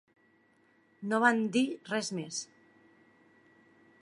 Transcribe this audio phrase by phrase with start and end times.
[1.11, 1.63] No van dir
[1.93, 2.41] res més.